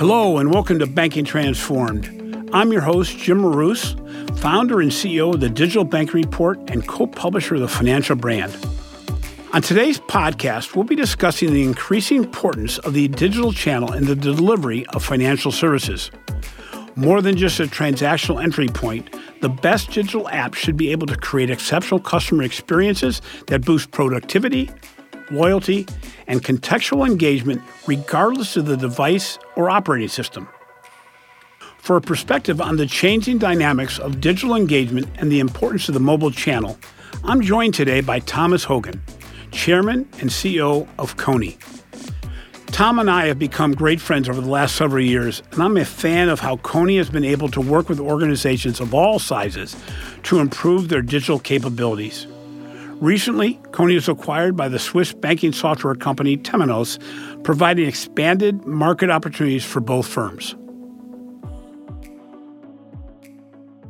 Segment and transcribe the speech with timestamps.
[0.00, 2.48] Hello, and welcome to Banking Transformed.
[2.54, 3.96] I'm your host, Jim Marous,
[4.36, 8.50] founder and CEO of the Digital Bank Report and co publisher of the Financial Brand.
[9.52, 14.16] On today's podcast, we'll be discussing the increasing importance of the digital channel in the
[14.16, 16.10] delivery of financial services.
[16.96, 21.16] More than just a transactional entry point, the best digital apps should be able to
[21.16, 24.70] create exceptional customer experiences that boost productivity,
[25.30, 25.86] loyalty,
[26.26, 30.48] and contextual engagement regardless of the device or operating system.
[31.78, 36.00] For a perspective on the changing dynamics of digital engagement and the importance of the
[36.00, 36.78] mobile channel,
[37.24, 39.02] I'm joined today by Thomas Hogan,
[39.50, 41.58] Chairman and CEO of Kony.
[42.66, 45.84] Tom and I have become great friends over the last several years, and I'm a
[45.84, 49.76] fan of how Kony has been able to work with organizations of all sizes
[50.22, 52.26] to improve their digital capabilities.
[53.00, 56.98] Recently, Kony was acquired by the Swiss banking software company Temenos,
[57.42, 60.54] providing expanded market opportunities for both firms.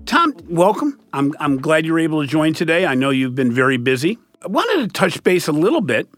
[0.07, 1.01] Tom, welcome.
[1.13, 2.87] I'm, I'm glad you're able to join today.
[2.87, 4.17] I know you've been very busy.
[4.43, 6.09] I wanted to touch base a little bit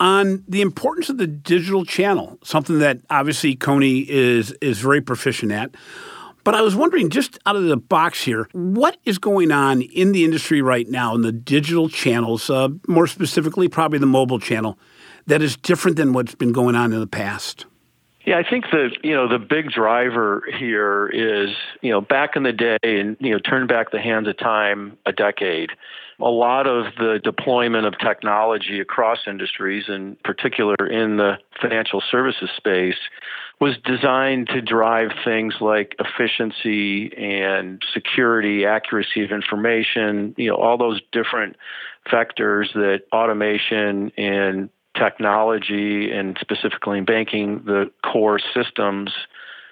[0.00, 5.52] on the importance of the digital channel, something that obviously Kony is is very proficient
[5.52, 5.74] at.
[6.44, 10.12] But I was wondering, just out of the box here, what is going on in
[10.12, 14.78] the industry right now in the digital channels, uh, more specifically, probably the mobile channel,
[15.26, 17.66] that is different than what's been going on in the past?
[18.24, 22.44] Yeah, I think the you know the big driver here is you know back in
[22.44, 25.70] the day, and you know turn back the hands of time a decade
[26.22, 32.48] a lot of the deployment of technology across industries, in particular in the financial services
[32.56, 32.96] space,
[33.60, 40.76] was designed to drive things like efficiency and security, accuracy of information, you know, all
[40.76, 41.56] those different
[42.10, 49.12] vectors that automation and technology and specifically in banking, the core systems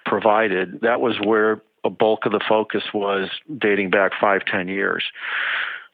[0.07, 0.81] provided.
[0.83, 3.29] That was where a bulk of the focus was
[3.59, 5.05] dating back five, ten years.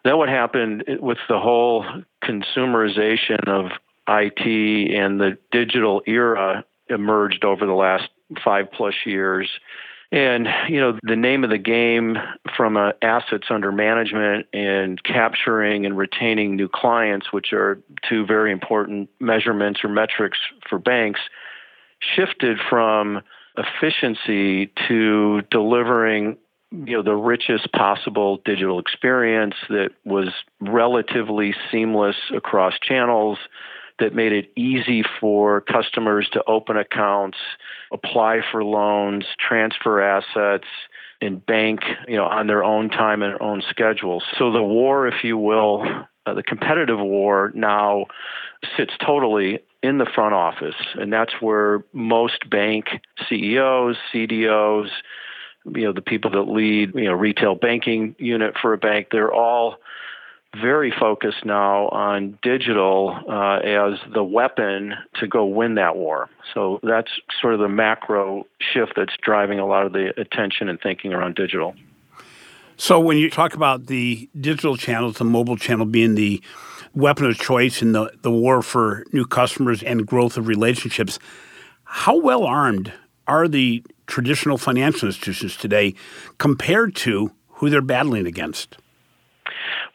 [0.05, 1.85] Then what happened with the whole
[2.23, 3.73] consumerization of
[4.09, 8.09] IT and the digital era emerged over the last
[8.45, 9.49] five plus years.
[10.13, 12.17] And, you know, the name of the game
[12.57, 18.53] from uh, assets under management and capturing and retaining new clients, which are two very
[18.53, 20.39] important measurements or metrics
[20.69, 21.21] for banks,
[22.01, 23.21] shifted from
[23.57, 26.37] efficiency to delivering
[26.73, 30.29] you know the richest possible digital experience that was
[30.61, 33.39] relatively seamless across channels
[33.99, 37.39] that made it easy for customers to open accounts,
[37.93, 40.67] apply for loans, transfer assets,
[41.21, 44.23] and bank, you know, on their own time and their own schedules.
[44.39, 45.87] So the war, if you will,
[46.27, 48.07] uh, the competitive war now
[48.77, 52.87] sits totally in the front office, and that's where most bank
[53.29, 54.91] CEOs, CDOs,
[55.75, 59.33] you know the people that lead you know retail banking unit for a bank they're
[59.33, 59.77] all
[60.55, 66.31] very focused now on digital uh, as the weapon to go win that war.
[66.55, 70.81] So that's sort of the macro shift that's driving a lot of the attention and
[70.81, 71.75] thinking around digital.
[72.79, 76.43] So when you talk about the digital channels, the mobile channel being the
[76.95, 81.19] weapon of choice in the, the war for new customers and growth of relationships,
[81.85, 82.93] how well armed
[83.27, 85.95] are the traditional financial institutions today
[86.39, 88.77] compared to who they're battling against?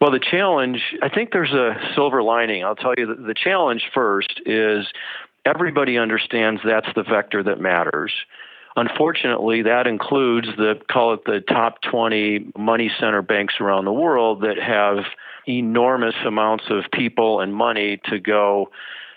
[0.02, 2.66] Well, the challenge, I think there's a silver lining.
[2.66, 4.88] I'll tell you that the challenge first is
[5.46, 8.12] everybody understands that's the vector that matters.
[8.76, 14.42] Unfortunately, that includes the call it the top 20 money center banks around the world
[14.42, 15.06] that have
[15.48, 18.72] enormous amounts of people and money to go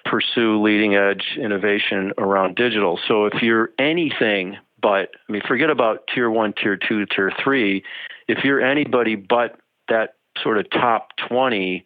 [0.05, 3.01] pursue leading edge innovation around digital.
[3.09, 7.85] So if you're anything but, I mean, forget about tier one, tier two, tier three.
[8.29, 9.59] If you're anybody but
[9.89, 11.85] that sort of top 20,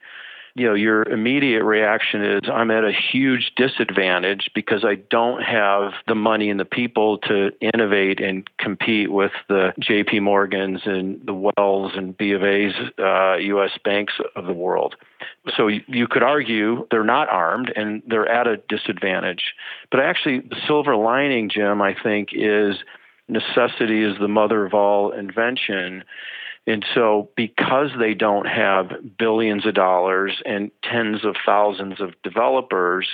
[0.59, 5.93] you know, your immediate reaction is I'm at a huge disadvantage because I don't have
[6.09, 11.35] the money and the people to innovate and compete with the JP Morgans and the
[11.35, 13.71] Wells and B of A's uh, U.S.
[13.85, 14.97] banks of the world.
[15.57, 19.55] So you could argue they're not armed and they're at a disadvantage.
[19.93, 22.77] But actually, the silver lining, Jim, I think, is
[23.29, 26.03] necessity is the mother of all invention.
[26.69, 33.09] And so, because they don't have billions of dollars and tens of thousands of developers,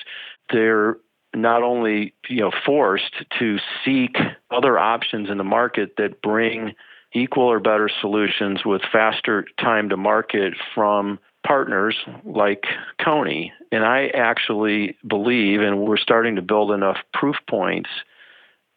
[0.53, 0.97] they're
[1.37, 4.17] not only you know forced to seek
[4.51, 6.75] other options in the market that bring
[7.13, 12.65] equal or better solutions with faster time to market from partners like
[13.01, 13.53] Kony.
[13.71, 17.91] And I actually believe, and we're starting to build enough proof points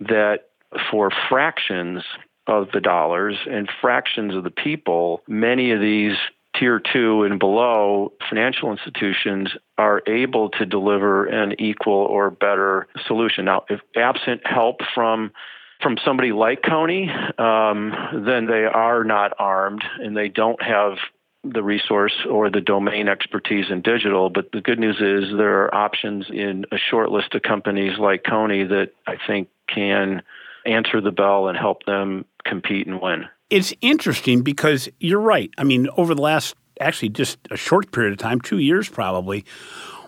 [0.01, 0.49] that
[0.91, 2.03] for fractions
[2.47, 6.15] of the dollars and fractions of the people, many of these
[6.57, 13.45] tier two and below financial institutions are able to deliver an equal or better solution.
[13.45, 15.31] Now, if absent help from
[15.81, 17.07] from somebody like Kony,
[17.39, 17.93] um,
[18.25, 20.93] then they are not armed and they don't have
[21.43, 24.31] the resource or the domain expertise in digital.
[24.31, 28.23] But the good news is there are options in a short list of companies like
[28.23, 30.23] Kony that I think can
[30.65, 33.25] answer the bell and help them compete and win.
[33.49, 35.49] It's interesting because you're right.
[35.57, 39.45] I mean, over the last actually just a short period of time, two years probably,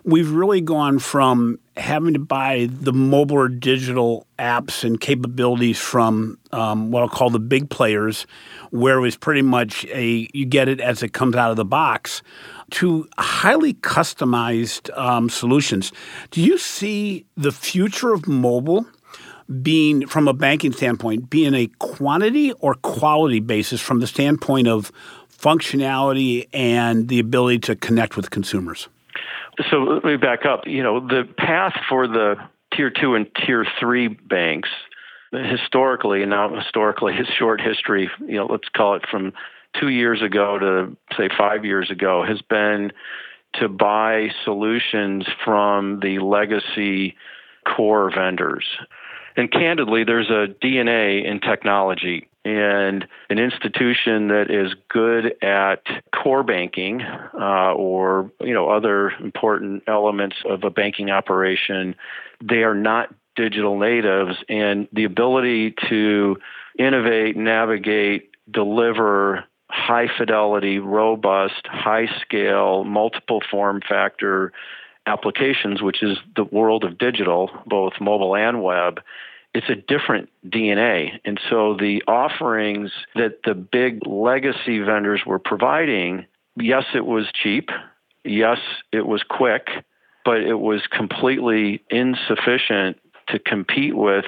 [0.03, 6.37] we've really gone from having to buy the mobile or digital apps and capabilities from
[6.51, 8.25] um, what I'll call the big players,
[8.71, 11.65] where it was pretty much a you get it as it comes out of the
[11.65, 12.21] box,
[12.71, 15.91] to highly customized um, solutions.
[16.31, 18.85] Do you see the future of mobile?
[19.61, 24.91] Being, from a banking standpoint, being a quantity or quality basis from the standpoint of
[25.31, 28.87] functionality and the ability to connect with consumers?
[29.69, 30.67] So let me back up.
[30.67, 32.35] You know, the path for the
[32.73, 34.69] tier two and tier three banks
[35.31, 39.33] historically, and now historically, his short history, you know, let's call it from
[39.79, 42.91] two years ago to say five years ago, has been
[43.53, 47.15] to buy solutions from the legacy
[47.65, 48.65] core vendors.
[49.39, 52.27] And candidly, there's a DNA in technology.
[52.43, 55.81] And an institution that is good at
[56.13, 61.95] core banking uh, or you know other important elements of a banking operation,
[62.43, 66.35] they are not digital natives, and the ability to
[66.77, 74.51] innovate, navigate, deliver high fidelity, robust, high scale, multiple form factor
[75.09, 79.01] applications, which is the world of digital, both mobile and web,
[79.53, 81.19] it's a different DNA.
[81.25, 86.25] And so the offerings that the big legacy vendors were providing,
[86.55, 87.69] yes, it was cheap.
[88.23, 88.59] Yes,
[88.91, 89.67] it was quick,
[90.23, 92.97] but it was completely insufficient
[93.29, 94.25] to compete with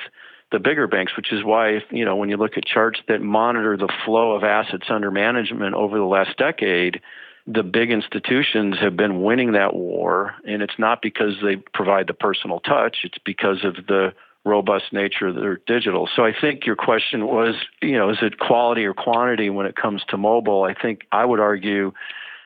[0.52, 3.78] the bigger banks, which is why, you know, when you look at charts that monitor
[3.78, 7.02] the flow of assets under management over the last decade,
[7.48, 10.36] the big institutions have been winning that war.
[10.46, 15.28] And it's not because they provide the personal touch, it's because of the robust nature
[15.28, 16.10] of their digital.
[16.16, 19.76] So I think your question was, you know, is it quality or quantity when it
[19.76, 20.64] comes to mobile?
[20.64, 21.94] I think I would argue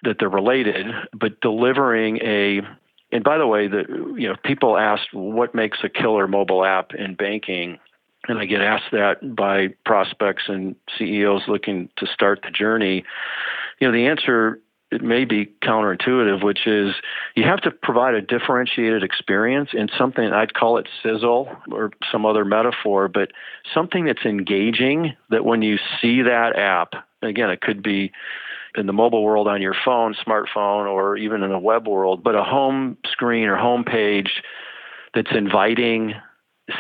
[0.04, 2.62] that they're related, but delivering a
[3.12, 3.86] and by the way, the
[4.18, 7.80] you know, people ask what makes a killer mobile app in banking
[8.28, 13.04] and I get asked that by prospects and CEOs looking to start the journey.
[13.80, 14.60] You know, the answer
[14.92, 16.94] it may be counterintuitive, which is
[17.36, 22.26] you have to provide a differentiated experience in something I'd call it sizzle or some
[22.26, 23.32] other metaphor, but
[23.74, 28.12] something that's engaging that when you see that app, again, it could be
[28.78, 32.36] in the mobile world on your phone, smartphone, or even in a web world, but
[32.36, 34.44] a home screen or home page
[35.14, 36.14] that's inviting,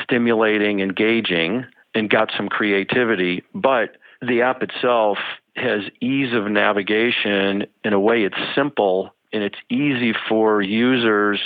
[0.04, 1.66] stimulating, engaging,
[1.96, 5.18] and got some creativity, but the app itself
[5.56, 7.66] has ease of navigation.
[7.84, 11.40] In a way, it's simple and it's easy for users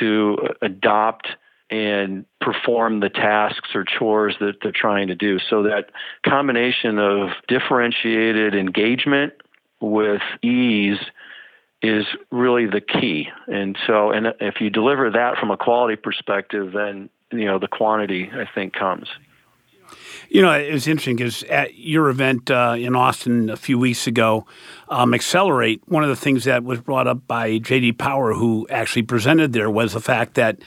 [0.00, 1.28] to adopt
[1.70, 5.38] and perform the tasks or chores that they're trying to do.
[5.38, 5.90] So that
[6.24, 9.34] combination of differentiated engagement
[9.80, 10.98] with ease
[11.82, 13.28] is really the key.
[13.46, 17.68] And so, and if you deliver that from a quality perspective, then you know the
[17.68, 19.08] quantity I think comes.
[20.30, 24.06] You know, it was interesting because at your event uh, in Austin a few weeks
[24.06, 24.46] ago,
[24.90, 29.02] um, Accelerate, one of the things that was brought up by JD Power, who actually
[29.02, 30.58] presented there, was the fact that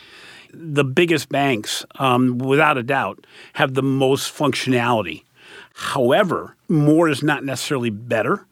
[0.52, 5.24] the biggest banks, um, without a doubt, have the most functionality.
[5.74, 8.48] However, more is not necessarily better,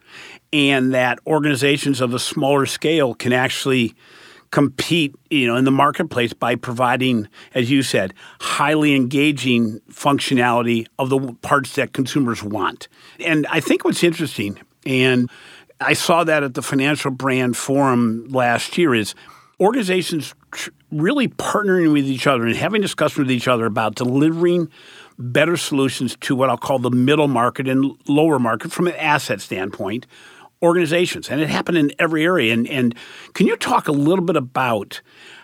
[0.52, 3.94] and that organizations of a smaller scale can actually
[4.50, 11.08] compete, you know, in the marketplace by providing, as you said, highly engaging functionality of
[11.08, 12.88] the parts that consumers want.
[13.24, 15.30] And I think what's interesting, and
[15.80, 19.14] I saw that at the Financial Brand Forum last year, is
[19.60, 20.34] organizations
[20.90, 24.68] really partnering with each other and having discussions with each other about delivering
[25.18, 29.40] better solutions to what I'll call the middle market and lower market from an asset
[29.40, 30.06] standpoint
[30.62, 32.52] organizations, and it happened in every area.
[32.52, 32.94] And, and
[33.34, 35.00] can you talk a little bit about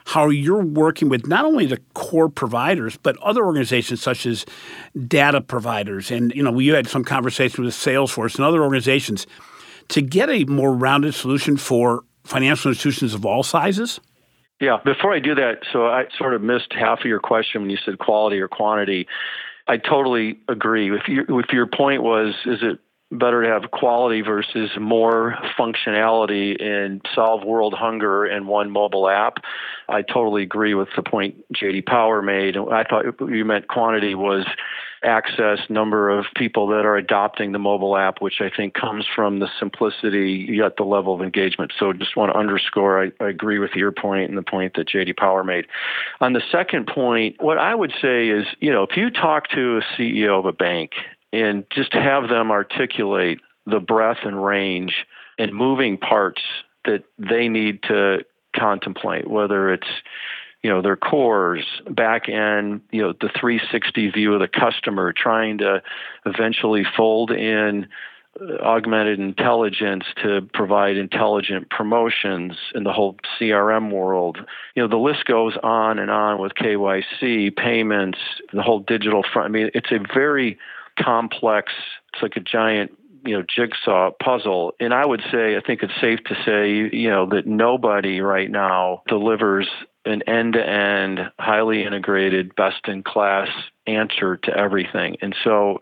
[0.07, 4.47] how you're working with not only the core providers but other organizations such as
[5.07, 9.27] data providers, and you know you had some conversation with Salesforce and other organizations
[9.89, 14.01] to get a more rounded solution for financial institutions of all sizes?
[14.61, 17.71] Yeah, before I do that, so I sort of missed half of your question when
[17.71, 19.07] you said quality or quantity
[19.69, 20.95] I totally agree.
[20.95, 22.79] If your if your point was, is it
[23.13, 29.39] better to have quality versus more functionality and solve world hunger in one mobile app.
[29.89, 32.57] I totally agree with the point JD Power made.
[32.57, 34.45] I thought you meant quantity was
[35.05, 39.39] access, number of people that are adopting the mobile app, which I think comes from
[39.39, 41.73] the simplicity yet the level of engagement.
[41.79, 44.89] So just want to underscore I, I agree with your point and the point that
[44.89, 45.67] JD Power made.
[46.21, 49.79] On the second point, what I would say is, you know, if you talk to
[49.79, 50.93] a CEO of a bank
[51.33, 55.07] and just have them articulate the breadth and range
[55.39, 56.43] and moving parts
[56.85, 59.89] that they need to contemplate, whether it's
[60.63, 65.59] you know their cores back end you know the 360 view of the customer trying
[65.59, 65.81] to
[66.25, 67.87] eventually fold in
[68.41, 74.39] uh, augmented intelligence to provide intelligent promotions in the whole CRM world.
[74.75, 78.19] You know, the list goes on and on with KYC, payments,
[78.53, 79.47] the whole digital front.
[79.47, 80.59] I mean, it's a very
[80.99, 81.73] complex,
[82.13, 82.93] it's like a giant
[83.25, 84.73] you know jigsaw puzzle.
[84.81, 88.51] And i would say i think it's safe to say you know that nobody right
[88.51, 89.69] now delivers
[90.05, 93.49] an end-to-end highly integrated best in class
[93.89, 95.17] answer to everything.
[95.21, 95.81] And so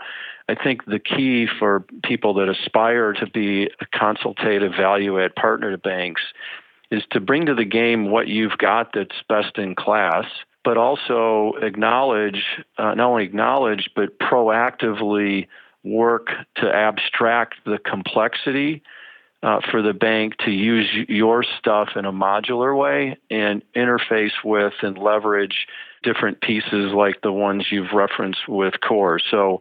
[0.48, 5.70] i think the key for people that aspire to be a consultative value add partner
[5.70, 6.22] to banks
[6.90, 10.26] is to bring to the game what you've got that's best in class
[10.64, 12.42] but also acknowledge,
[12.78, 15.46] uh, not only acknowledge, but proactively
[15.84, 18.82] work to abstract the complexity
[19.44, 24.72] uh, for the bank to use your stuff in a modular way and interface with
[24.80, 25.66] and leverage
[26.02, 29.20] different pieces like the ones you've referenced with core.
[29.30, 29.60] So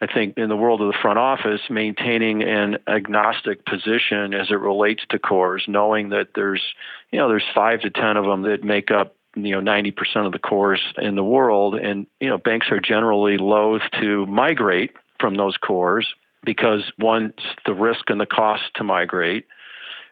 [0.00, 4.60] I think in the world of the front office, maintaining an agnostic position as it
[4.60, 6.62] relates to cores, knowing that there's,
[7.10, 10.32] you know, there's five to 10 of them that make up you know 90% of
[10.32, 11.74] the cores in the world.
[11.74, 16.06] And you know banks are generally loath to migrate from those cores
[16.44, 17.32] because one
[17.66, 19.46] the risk and the cost to migrate.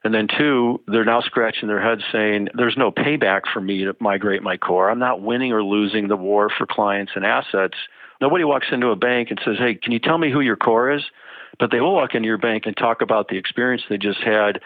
[0.05, 3.97] And then two they're now scratching their heads saying there's no payback for me to
[4.01, 4.91] migrate my core.
[4.91, 7.77] I'm not winning or losing the war for clients and assets.
[8.21, 10.91] Nobody walks into a bank and says hey can you tell me who your core
[10.91, 11.03] is?
[11.59, 14.61] But they will walk into your bank and talk about the experience they just had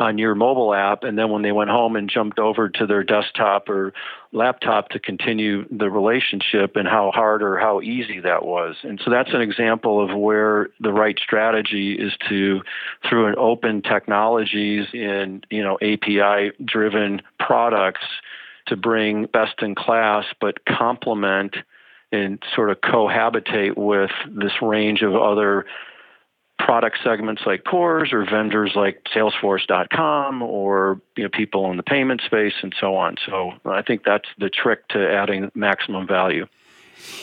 [0.00, 3.04] on your mobile app, and then when they went home and jumped over to their
[3.04, 3.92] desktop or
[4.32, 8.76] laptop to continue the relationship, and how hard or how easy that was.
[8.82, 12.62] And so that's an example of where the right strategy is to,
[13.08, 18.06] through an open technologies and you know API driven products,
[18.66, 21.56] to bring best in class, but complement
[22.12, 25.66] and sort of cohabitate with this range of other
[26.64, 32.20] product segments like cores or vendors like salesforce.com or you know people in the payment
[32.24, 36.46] space and so on so i think that's the trick to adding maximum value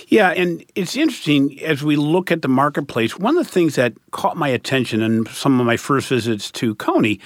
[0.07, 3.17] yeah, and it's interesting as we look at the marketplace.
[3.17, 6.75] One of the things that caught my attention in some of my first visits to
[6.75, 7.19] Kony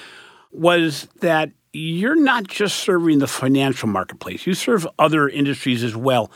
[0.52, 6.32] was that you're not just serving the financial marketplace, you serve other industries as well.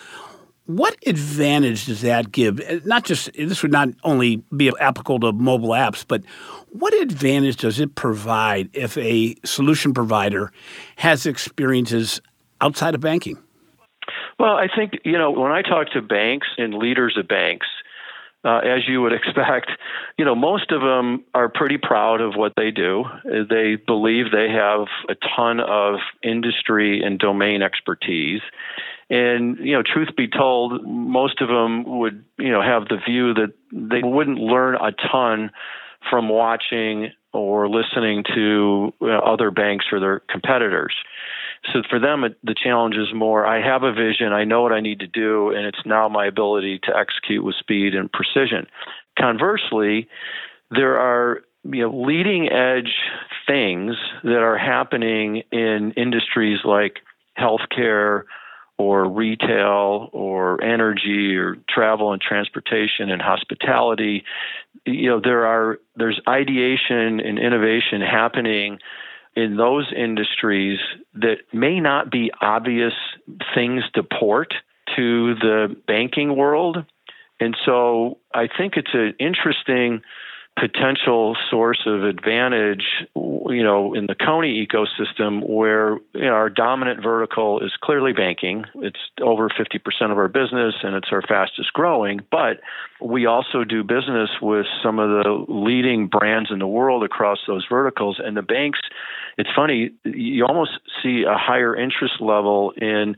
[0.66, 2.60] What advantage does that give?
[2.60, 6.24] Uh, not just this would not only be applicable to mobile apps, but
[6.70, 10.52] what advantage does it provide if a solution provider
[10.96, 12.20] has experiences
[12.62, 13.38] outside of banking?
[14.40, 17.68] Well, I think, you know, when I talk to banks and leaders of banks,
[18.44, 19.72] uh, as you would expect,
[20.18, 23.04] you know, most of them are pretty proud of what they do.
[23.24, 28.42] They believe they have a ton of industry and domain expertise.
[29.10, 33.34] And you know, truth be told, most of them would you know have the view
[33.36, 35.52] that they wouldn't learn a ton
[36.10, 40.96] from watching or listening to know, other banks or their competitors.
[41.74, 44.72] So for them, it, the challenge is more I have a vision, I know what
[44.72, 48.68] I need to do, and it's now my ability to execute with speed and precision.
[49.20, 50.08] Conversely,
[50.72, 52.96] there are you know leading edge
[53.46, 57.00] things that are happening in industries like
[57.38, 58.24] healthcare
[58.78, 64.24] or retail or energy or travel and transportation and hospitality
[64.86, 68.80] you know there are there's ideation and innovation happening
[69.36, 70.80] in those industries
[71.14, 72.94] that may not be obvious
[73.54, 74.54] things to port
[74.96, 76.86] to the banking world.
[77.40, 80.02] And so i think it's an interesting
[80.58, 87.04] potential source of advantage, you know, in the Kony ecosystem where you know, our dominant
[87.04, 88.64] vertical is clearly banking.
[88.76, 92.62] It's over 50% of our business and it's our fastest growing, but
[93.02, 97.66] we also do business with some of the leading brands in the world across those
[97.70, 98.80] verticals and the banks
[99.38, 103.16] it's funny you almost see a higher interest level in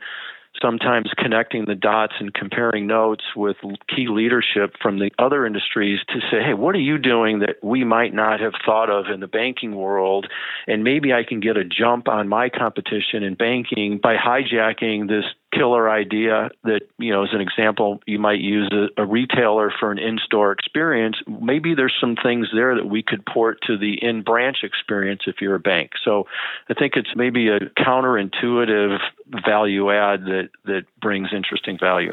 [0.61, 6.19] sometimes connecting the dots and comparing notes with key leadership from the other industries to
[6.31, 9.27] say, hey, what are you doing that we might not have thought of in the
[9.27, 10.27] banking world?
[10.67, 15.25] And maybe I can get a jump on my competition in banking by hijacking this
[15.57, 19.91] killer idea that, you know, as an example, you might use a, a retailer for
[19.91, 21.17] an in store experience.
[21.27, 25.41] Maybe there's some things there that we could port to the in branch experience if
[25.41, 25.91] you're a bank.
[26.03, 26.27] So
[26.69, 28.99] I think it's maybe a counterintuitive
[29.45, 32.11] value add that, that brings interesting value.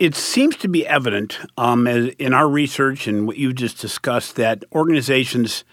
[0.00, 4.64] It seems to be evident um, in our research and what you just discussed that
[4.72, 5.64] organizations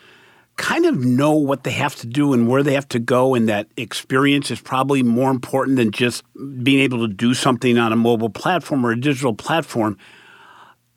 [0.62, 3.50] kind of know what they have to do and where they have to go, and
[3.50, 6.24] that experience is probably more important than just
[6.63, 9.98] being able to do something on a mobile platform or a digital platform.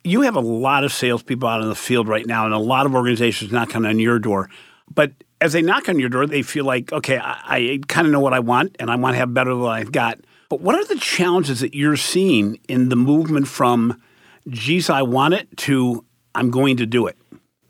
[0.04, 2.84] You have a lot of salespeople out in the field right now, and a lot
[2.84, 4.50] of organizations knocking on your door.
[4.94, 8.12] But as they knock on your door, they feel like, okay, I, I kind of
[8.12, 10.20] know what I want, and I want to have better than I've got.
[10.50, 13.98] But what are the challenges that you're seeing in the movement from,
[14.46, 16.04] geez, I want it to
[16.34, 17.16] I'm going to do it?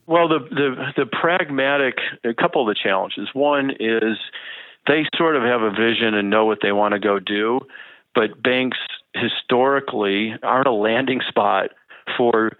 [0.06, 1.94] Well, the, the, the pragmatic,
[2.24, 3.28] a couple of the challenges.
[3.32, 4.18] One is
[4.86, 7.60] they sort of have a vision and know what they want to go do,
[8.14, 8.78] but banks
[9.14, 11.70] historically aren't a landing spot
[12.16, 12.56] for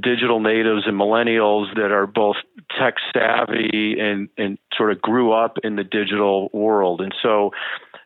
[0.00, 2.36] digital natives and millennials that are both
[2.78, 7.00] tech savvy and, and sort of grew up in the digital world.
[7.00, 7.50] And so,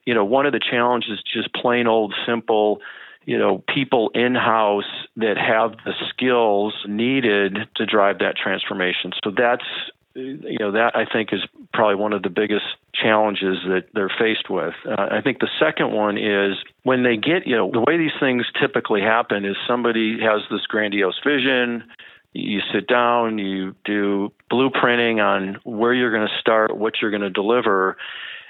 [0.05, 2.81] you know, one of the challenges just plain old simple
[3.29, 9.13] you know, people in house that have the skills needed to drive that transformation.
[9.23, 9.67] So that's
[10.15, 11.43] you know that I think is
[11.75, 14.73] probably one of the biggest challenges that they're faced with.
[14.87, 18.19] Uh, I think the second one is when they get you know the way these
[18.19, 21.85] things typically happen is somebody has this grandiose vision.
[22.33, 27.21] You sit down, you do blueprinting on where you're going to start, what you're going
[27.21, 27.99] to deliver,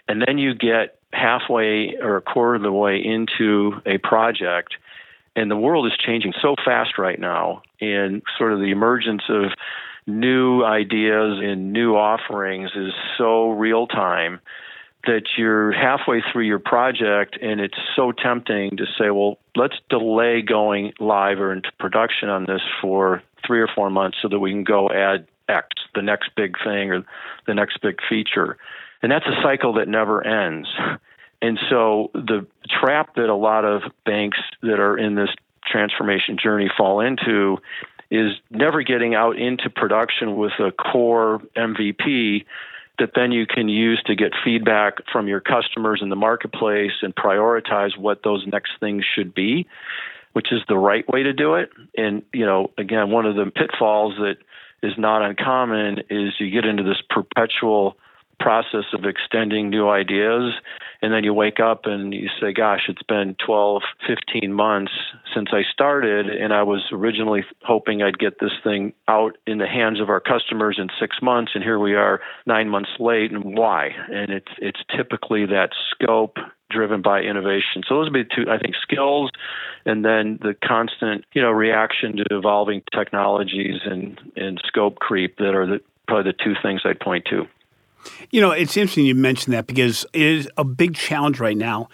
[0.06, 4.74] and then you get halfway or a quarter of the way into a project
[5.36, 9.52] and the world is changing so fast right now and sort of the emergence of
[10.06, 14.40] new ideas and new offerings is so real time
[15.06, 20.42] that you're halfway through your project and it's so tempting to say well let's delay
[20.42, 24.50] going live or into production on this for 3 or 4 months so that we
[24.50, 27.04] can go add x the next big thing or
[27.46, 28.58] the next big feature
[29.02, 30.68] and that's a cycle that never ends.
[31.40, 35.30] And so the trap that a lot of banks that are in this
[35.64, 37.58] transformation journey fall into
[38.10, 42.44] is never getting out into production with a core MVP
[42.98, 47.14] that then you can use to get feedback from your customers in the marketplace and
[47.14, 49.66] prioritize what those next things should be,
[50.32, 51.70] which is the right way to do it.
[51.96, 54.38] And, you know, again, one of the pitfalls that
[54.82, 57.96] is not uncommon is you get into this perpetual
[58.40, 60.54] process of extending new ideas
[61.02, 64.92] and then you wake up and you say gosh it's been 12 15 months
[65.34, 69.66] since i started and i was originally hoping i'd get this thing out in the
[69.66, 73.56] hands of our customers in 6 months and here we are 9 months late and
[73.56, 73.94] why?
[74.12, 76.38] And it's it's typically that scope
[76.70, 77.82] driven by innovation.
[77.86, 79.30] So those would be two i think skills
[79.84, 85.54] and then the constant you know reaction to evolving technologies and and scope creep that
[85.54, 87.46] are the probably the two things i'd point to
[88.30, 91.88] you know, it's interesting you mentioned that because it is a big challenge right now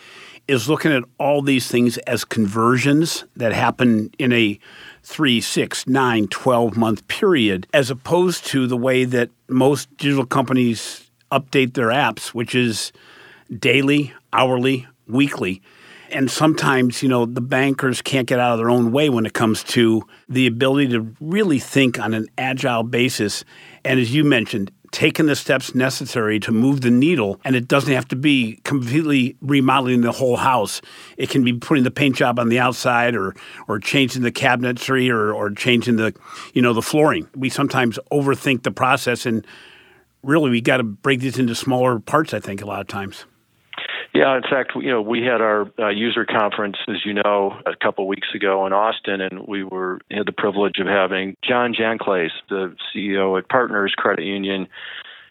[0.46, 4.58] is looking at all these things as conversions that happen in a
[5.02, 11.10] three, six, nine, 12 month period, as opposed to the way that most digital companies
[11.32, 12.92] update their apps, which is
[13.58, 15.62] daily, hourly, weekly.
[16.10, 19.32] And sometimes, you know, the bankers can't get out of their own way when it
[19.32, 23.44] comes to the ability to really think on an agile basis.
[23.84, 27.92] And as you mentioned, taken the steps necessary to move the needle, and it doesn't
[27.92, 30.80] have to be completely remodeling the whole house.
[31.16, 33.34] It can be putting the paint job on the outside, or
[33.66, 36.14] or changing the cabinetry, or or changing the
[36.54, 37.28] you know the flooring.
[37.34, 39.44] We sometimes overthink the process, and
[40.22, 42.32] really we got to break these into smaller parts.
[42.32, 43.24] I think a lot of times.
[44.14, 47.74] Yeah, in fact, you know, we had our uh, user conference, as you know, a
[47.74, 52.30] couple weeks ago in Austin, and we were had the privilege of having John Janclays,
[52.48, 54.68] the CEO at Partners Credit Union,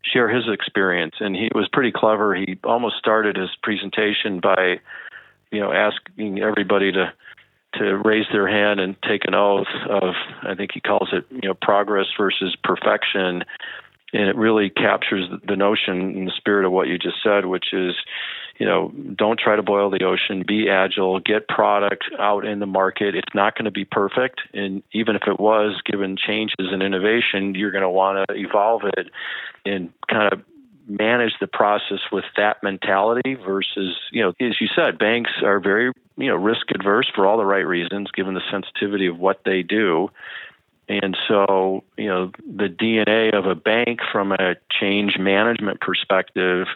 [0.04, 1.16] share his experience.
[1.22, 2.36] And he was pretty clever.
[2.36, 4.82] He almost started his presentation by,
[5.50, 7.14] you know, asking everybody to
[7.76, 11.48] to raise their hand and take an oath of, I think he calls it, you
[11.50, 13.44] know, progress versus perfection.
[14.14, 17.74] And it really captures the notion and the spirit of what you just said, which
[17.74, 17.96] is
[18.58, 20.44] you know, don't try to boil the ocean.
[20.48, 21.20] Be agile.
[21.20, 23.16] Get product out in the market.
[23.16, 27.56] It's not going to be perfect, and even if it was, given changes and innovation,
[27.56, 29.10] you're going to want to evolve it
[29.66, 30.42] and kind of
[30.88, 35.92] manage the process with that mentality versus, you know, as you said, banks are very,
[36.18, 39.64] you know, risk adverse for all the right reasons, given the sensitivity of what they
[39.64, 40.10] do.
[40.90, 46.68] And so, you know, the DNA of a bank from a change management perspective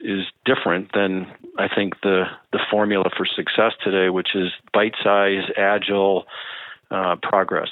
[0.00, 1.26] is different than
[1.58, 6.26] I think the the formula for success today, which is bite size, agile
[6.90, 7.68] uh, progress.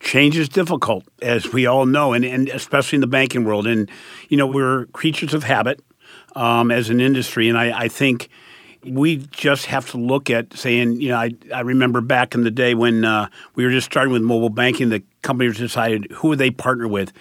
[0.00, 3.66] Change is difficult, as we all know, and, and especially in the banking world.
[3.66, 3.90] And
[4.28, 5.80] you know, we're creatures of habit
[6.34, 8.28] um, as an industry, and I, I think
[8.88, 12.50] we just have to look at saying, you know, I, I remember back in the
[12.50, 16.38] day when uh, we were just starting with mobile banking, the companies decided who would
[16.38, 17.12] they partner with.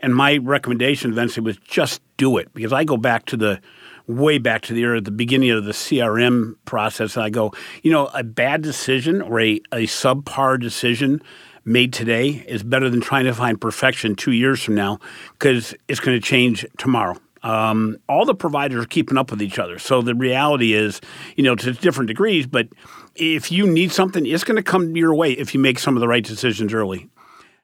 [0.00, 3.60] And my recommendation eventually was just do it because I go back to the
[4.06, 7.16] way back to the era, the beginning of the CRM process.
[7.16, 7.52] And I go,
[7.82, 11.22] you know, a bad decision or a, a subpar decision
[11.64, 14.98] made today is better than trying to find perfection two years from now
[15.38, 17.16] because it's going to change tomorrow.
[17.42, 19.78] Um, all the providers are keeping up with each other.
[19.78, 21.00] So the reality is,
[21.36, 22.68] you know, to different degrees, but
[23.14, 26.00] if you need something, it's going to come your way if you make some of
[26.00, 27.08] the right decisions early.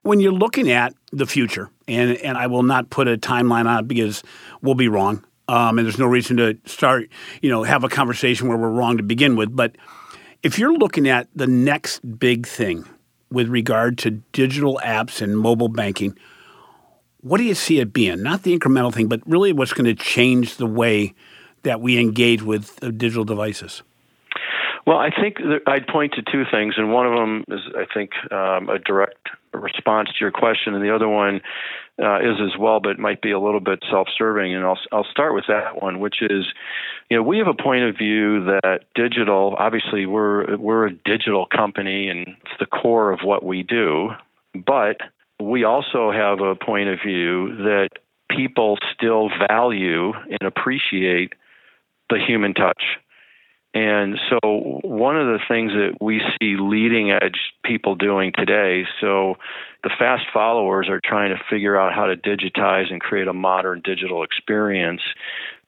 [0.03, 3.81] When you're looking at the future, and, and I will not put a timeline on
[3.81, 4.23] it because
[4.62, 7.09] we'll be wrong, um, and there's no reason to start,
[7.43, 9.55] you know, have a conversation where we're wrong to begin with.
[9.55, 9.77] But
[10.43, 12.89] if you're looking at the next big thing
[13.31, 16.17] with regard to digital apps and mobile banking,
[17.27, 18.23] what do you see it being?
[18.23, 21.15] Not the incremental thing, but really what's going to change the way
[21.62, 23.83] that we engage with digital devices?
[24.87, 28.11] Well, I think I'd point to two things, and one of them is, I think,
[28.31, 31.41] um, a direct response to your question, and the other one
[32.01, 34.55] uh, is as well, but might be a little bit self-serving.
[34.55, 36.47] And I'll I'll start with that one, which is,
[37.11, 39.57] you know, we have a point of view that digital.
[39.59, 44.11] Obviously, we're we're a digital company, and it's the core of what we do.
[44.55, 44.99] But
[45.40, 47.90] we also have a point of view that
[48.31, 51.35] people still value and appreciate
[52.11, 52.83] the human touch.
[53.75, 54.38] And so,
[54.85, 59.35] one of the things that we see leading edge people doing today, so
[59.83, 63.83] the fast followers are trying to figure out how to digitize and create a modern
[63.85, 65.03] digital experience.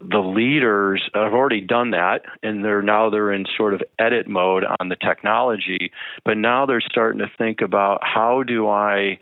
[0.00, 4.64] The leaders have already done that, and they're now they're in sort of edit mode
[4.80, 5.92] on the technology.
[6.24, 9.18] But now they're starting to think about how do I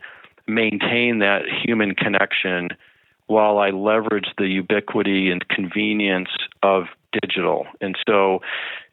[0.47, 2.69] maintain that human connection
[3.27, 6.29] while I leverage the ubiquity and convenience
[6.63, 7.67] of digital.
[7.81, 8.41] And so,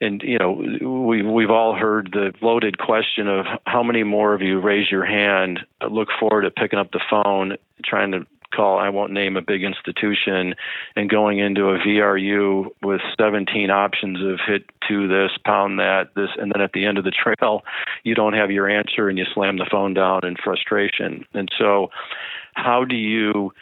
[0.00, 4.42] and you know, we we've all heard the loaded question of how many more of
[4.42, 8.88] you raise your hand, look forward to picking up the phone, trying to call I
[8.88, 10.54] won't name a big institution
[10.96, 16.30] and going into a VRU with 17 options of hit to this, pound that, this,
[16.38, 17.62] and then at the end of the trail,
[18.02, 21.24] you don't have your answer and you slam the phone down in frustration.
[21.34, 21.90] And so,
[22.54, 23.52] how do you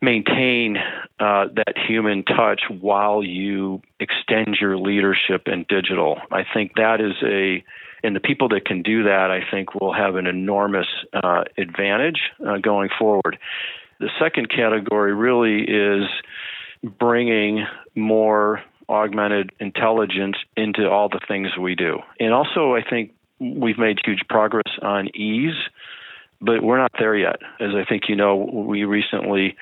[0.00, 0.76] maintain
[1.18, 6.20] uh, that human touch while you extend your leadership in digital.
[6.30, 7.64] I think that is a,
[8.04, 12.30] and the people that can do that, I think, will have an enormous uh, advantage
[12.46, 13.38] uh, going forward.
[14.00, 16.08] The second category really is
[16.98, 21.98] bringing more augmented intelligence into all the things we do.
[22.18, 25.56] And also, I think we've made huge progress on ease,
[26.40, 27.40] but we're not there yet.
[27.60, 29.56] As I think you know, we recently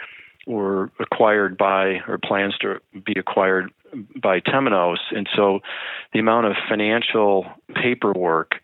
[0.46, 3.72] were acquired by or plans to be acquired
[4.14, 4.99] by Temenos.
[5.11, 5.61] And so
[6.12, 8.57] the amount of financial paperwork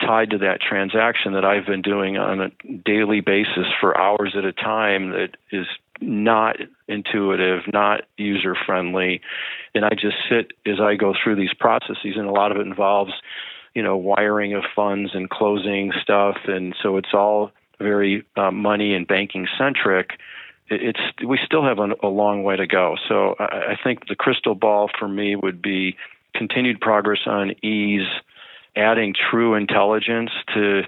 [0.00, 2.50] tied to that transaction that I've been doing on a
[2.84, 5.66] daily basis for hours at a time that is
[6.00, 6.56] not
[6.88, 9.20] intuitive, not user friendly.
[9.74, 12.66] And I just sit as I go through these processes, and a lot of it
[12.66, 13.12] involves,
[13.74, 16.36] you know, wiring of funds and closing stuff.
[16.46, 20.18] And so it's all very uh, money and banking centric
[20.70, 22.96] it's we still have a, long way to go.
[23.08, 25.96] So I, I think the crystal ball for me would be
[26.34, 28.06] continued progress on ease,
[28.76, 30.82] adding true intelligence to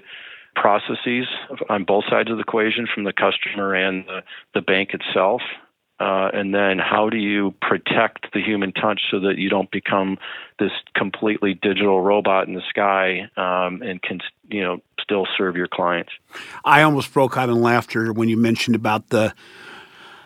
[0.55, 1.25] processes
[1.69, 5.41] on both sides of the equation from the customer and the, the bank itself.
[5.99, 10.17] Uh, and then how do you protect the human touch so that you don't become
[10.59, 14.19] this completely digital robot in the sky um, and can
[14.49, 16.11] you know still serve your clients?
[16.65, 19.33] I almost broke out in laughter when you mentioned about the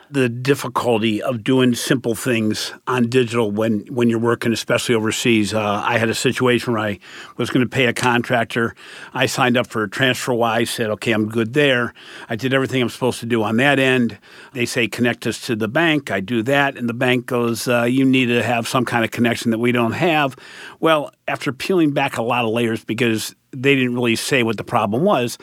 [0.10, 5.54] the difficulty of doing simple things on digital when, when you're working, especially overseas.
[5.54, 7.00] Uh, I had a situation where I
[7.36, 8.74] was going to pay a contractor.
[9.13, 11.93] I signed up for TransferWise, said, okay, I'm good there.
[12.30, 14.17] I did everything I'm supposed to do on that end.
[14.54, 16.10] They say, connect us to the bank.
[16.10, 16.78] I do that.
[16.78, 19.72] And the bank goes, uh, you need to have some kind of connection that we
[19.72, 20.38] don't have.
[20.80, 24.63] Well, after peeling back a lot of layers because they didn't really say what the
[24.63, 25.38] problem was,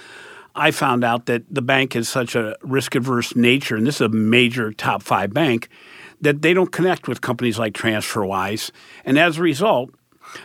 [0.54, 4.00] I found out that the bank has such a risk averse nature, and this is
[4.02, 5.68] a major top five bank,
[6.20, 8.70] that they don't connect with companies like TransferWise.
[9.04, 9.90] And as a result,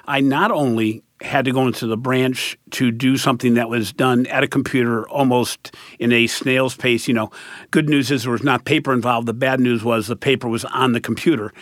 [0.05, 4.25] I not only had to go into the branch to do something that was done
[4.27, 7.07] at a computer almost in a snail's pace.
[7.07, 7.31] You know,
[7.71, 9.27] good news is there was not paper involved.
[9.27, 11.53] The bad news was the paper was on the computer.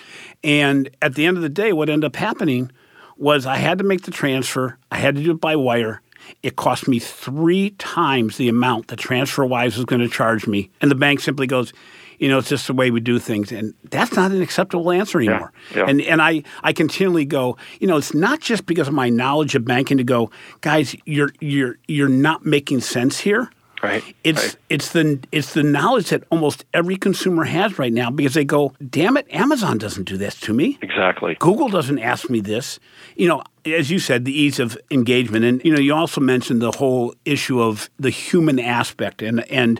[0.44, 2.72] And at the end of the day, what ended up happening
[3.18, 6.02] was I had to make the transfer, I had to do it by wire.
[6.44, 10.70] It cost me three times the amount that TransferWise was going to charge me.
[10.82, 11.74] And the bank simply goes,
[12.20, 13.52] you know, it's just the way we do things.
[13.52, 15.52] And that's not an acceptable answer anymore.
[15.72, 15.90] Yeah, yeah.
[15.90, 19.56] And and I, I continually go, you know, it's not just because of my knowledge
[19.56, 23.50] of banking to go, guys, you're you're you're not making sense here.
[23.82, 24.04] Right.
[24.24, 24.56] It's right.
[24.70, 28.74] it's the it's the knowledge that almost every consumer has right now because they go,
[28.90, 30.80] damn it, Amazon doesn't do this to me.
[30.82, 31.38] Exactly.
[31.40, 32.80] Google doesn't ask me this.
[33.16, 36.62] You know, as you said, the ease of engagement, and you know, you also mentioned
[36.62, 39.80] the whole issue of the human aspect, and and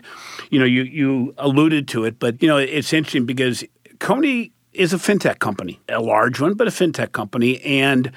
[0.50, 3.64] you know, you you alluded to it, but you know, it's interesting because
[3.98, 8.12] Kony is a fintech company, a large one, but a fintech company, and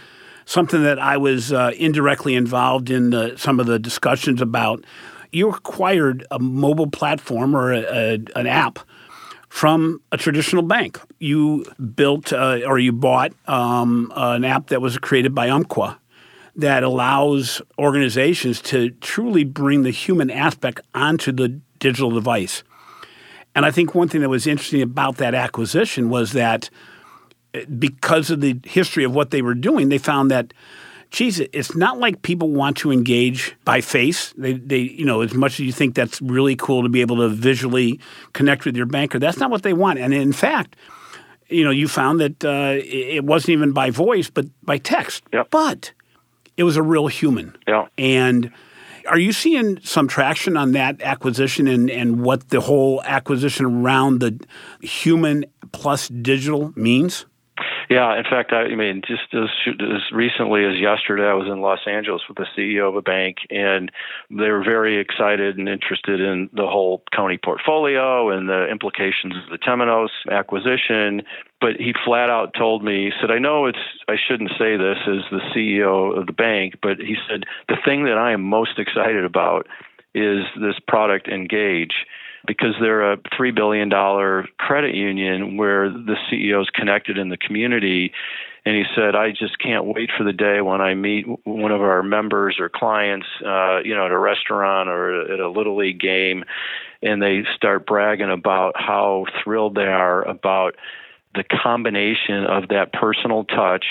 [0.45, 4.83] something that I was uh, indirectly involved in the, some of the discussions about
[5.31, 8.79] you acquired a mobile platform or a, a, an app
[9.49, 10.99] from a traditional bank.
[11.19, 11.65] You
[11.95, 15.99] built uh, or you bought um, an app that was created by Umpqua
[16.55, 22.63] that allows organizations to truly bring the human aspect onto the digital device.
[23.55, 26.69] And I think one thing that was interesting about that acquisition was that
[27.53, 30.53] uh, because of the history of what they were doing, they found that
[31.11, 34.33] geez, it's not like people want to engage by face.
[34.37, 37.17] They, they, you know, as much as you think that's really cool to be able
[37.17, 37.99] to visually
[38.33, 39.99] connect with your banker, that's not what they want.
[39.99, 40.75] And in fact,
[41.49, 45.23] you know, you found that uh, it wasn't even by voice, but by text.
[45.33, 45.49] Yep.
[45.51, 45.91] But
[46.55, 47.55] it was a real human.
[47.67, 47.87] Yeah.
[47.97, 48.51] And
[49.07, 54.19] are you seeing some traction on that acquisition and, and what the whole acquisition around
[54.19, 54.39] the
[54.81, 57.25] human plus digital means?
[57.91, 61.81] Yeah, in fact, I, mean, just as, as recently as yesterday, I was in Los
[61.85, 63.91] Angeles with the CEO of a bank, and
[64.29, 69.49] they were very excited and interested in the whole Kony portfolio and the implications of
[69.51, 71.23] the Temenos acquisition.
[71.59, 74.99] But he flat out told me, he said, I know it's, I shouldn't say this
[75.05, 78.79] as the CEO of the bank, but he said, the thing that I am most
[78.79, 79.67] excited about
[80.15, 82.05] is this product Engage
[82.47, 83.89] because they're a $3 billion
[84.57, 88.11] credit union where the CEO is connected in the community.
[88.65, 91.81] And he said, I just can't wait for the day when I meet one of
[91.81, 95.99] our members or clients, uh, you know, at a restaurant or at a Little League
[95.99, 96.43] game,
[97.01, 100.75] and they start bragging about how thrilled they are about
[101.33, 103.85] the combination of that personal touch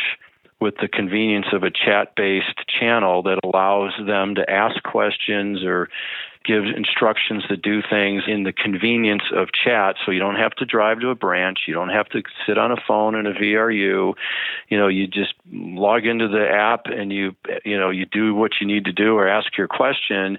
[0.60, 5.88] with the convenience of a chat based channel that allows them to ask questions or
[6.44, 9.96] give instructions to do things in the convenience of chat.
[10.04, 11.60] So you don't have to drive to a branch.
[11.66, 14.14] You don't have to sit on a phone in a VRU
[14.68, 18.52] you know you just log into the app and you you know you do what
[18.60, 20.38] you need to do or ask your question.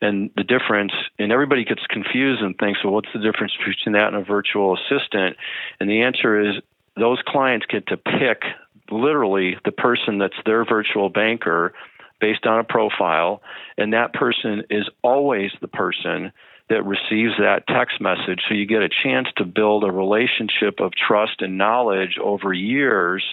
[0.00, 4.08] And the difference and everybody gets confused and thinks well what's the difference between that
[4.08, 5.36] and a virtual assistant?
[5.80, 6.56] And the answer is
[6.96, 8.42] those clients get to pick
[8.90, 11.72] literally the person that's their virtual banker
[12.20, 13.42] based on a profile,
[13.76, 16.32] and that person is always the person
[16.68, 18.42] that receives that text message.
[18.46, 23.24] So you get a chance to build a relationship of trust and knowledge over years,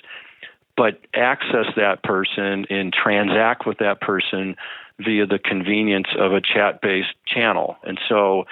[0.78, 4.56] but access that person and transact with that person
[5.00, 7.76] via the convenience of a chat based channel.
[7.84, 8.46] And so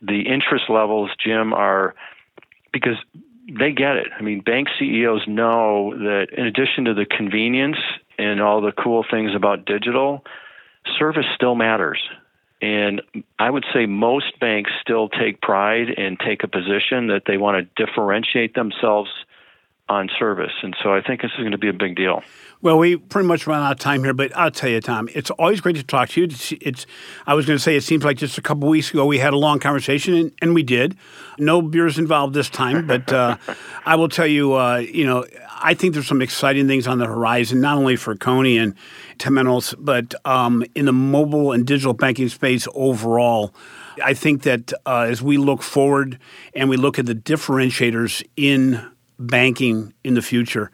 [0.00, 1.94] the interest levels, Jim, are
[2.72, 2.96] because
[3.46, 4.06] they get it.
[4.18, 7.78] I mean, bank CEOs know that in addition to the convenience
[8.18, 10.24] and all the cool things about digital,
[10.98, 12.00] service still matters.
[12.60, 13.02] And
[13.38, 17.66] I would say most banks still take pride and take a position that they want
[17.76, 19.10] to differentiate themselves
[19.92, 20.52] on service.
[20.62, 22.22] And so I think this is going to be a big deal.
[22.62, 25.30] Well, we pretty much run out of time here, but I'll tell you, Tom, it's
[25.32, 26.26] always great to talk to you.
[26.26, 26.86] It's, it's
[27.26, 29.32] I was going to say, it seems like just a couple weeks ago we had
[29.32, 30.96] a long conversation, and, and we did.
[31.38, 33.36] No beers involved this time, but uh,
[33.84, 35.26] I will tell you, uh, you know,
[35.60, 38.76] I think there's some exciting things on the horizon, not only for Kony and
[39.18, 43.52] Temenos, but um, in the mobile and digital banking space overall.
[44.02, 46.18] I think that uh, as we look forward
[46.54, 48.91] and we look at the differentiators in
[49.26, 50.70] banking in the future,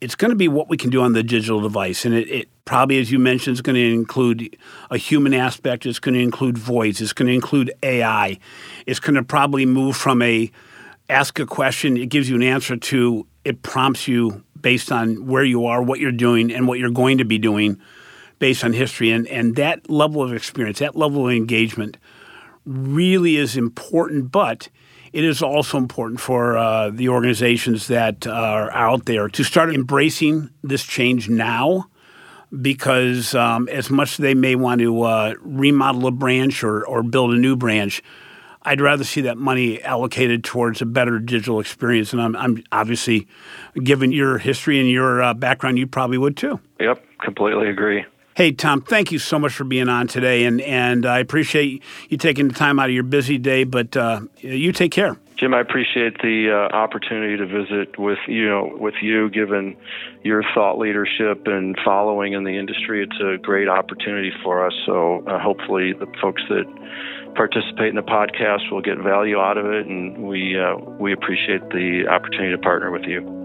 [0.00, 2.04] it's going to be what we can do on the digital device.
[2.04, 4.56] And it, it, probably, as you mentioned, is going to include
[4.90, 5.84] a human aspect.
[5.84, 7.00] It's going to include voice.
[7.00, 8.38] It's going to include AI.
[8.86, 10.50] It's going to probably move from a
[11.10, 15.44] ask a question, it gives you an answer to it prompts you based on where
[15.44, 17.80] you are, what you're doing, and what you're going to be doing
[18.38, 19.10] based on history.
[19.10, 21.96] And, and that level of experience, that level of engagement
[22.64, 24.68] really is important, but
[25.12, 30.50] it is also important for uh, the organizations that are out there to start embracing
[30.62, 31.88] this change now
[32.62, 37.02] because um, as much as they may want to uh, remodel a branch or, or
[37.02, 38.02] build a new branch,
[38.62, 42.12] I'd rather see that money allocated towards a better digital experience.
[42.12, 43.26] And I'm, I'm obviously,
[43.82, 46.60] given your history and your uh, background, you probably would too.
[46.78, 48.04] Yep, completely agree.
[48.40, 50.44] Hey, Tom, thank you so much for being on today.
[50.44, 54.22] And, and I appreciate you taking the time out of your busy day, but uh,
[54.38, 55.18] you take care.
[55.36, 59.76] Jim, I appreciate the uh, opportunity to visit with you know with you, given
[60.22, 63.02] your thought leadership and following in the industry.
[63.02, 64.72] It's a great opportunity for us.
[64.86, 66.64] So uh, hopefully, the folks that
[67.34, 71.60] participate in the podcast will get value out of it, and we uh, we appreciate
[71.68, 73.39] the opportunity to partner with you.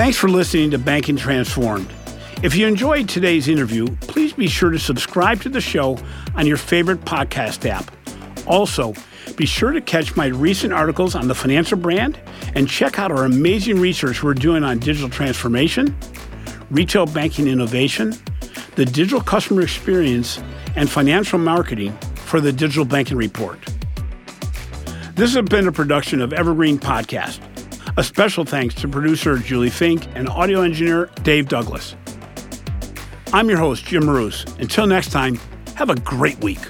[0.00, 1.92] Thanks for listening to Banking Transformed.
[2.42, 5.98] If you enjoyed today's interview, please be sure to subscribe to the show
[6.34, 7.94] on your favorite podcast app.
[8.46, 8.94] Also,
[9.36, 12.18] be sure to catch my recent articles on the financial brand
[12.54, 15.94] and check out our amazing research we're doing on digital transformation,
[16.70, 18.14] retail banking innovation,
[18.76, 20.42] the digital customer experience,
[20.76, 23.58] and financial marketing for the Digital Banking Report.
[25.14, 27.49] This has been a production of Evergreen Podcast.
[28.00, 31.96] A special thanks to producer Julie Fink and audio engineer Dave Douglas.
[33.30, 34.44] I'm your host, Jim Marous.
[34.58, 35.38] Until next time,
[35.74, 36.60] have a great week.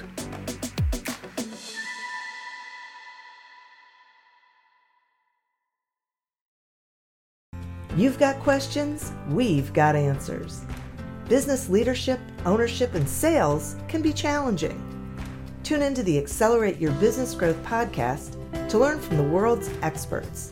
[7.95, 10.65] You've got questions, we've got answers.
[11.29, 14.77] Business leadership, ownership, and sales can be challenging.
[15.63, 18.35] Tune into the Accelerate Your Business Growth podcast
[18.67, 20.51] to learn from the world's experts.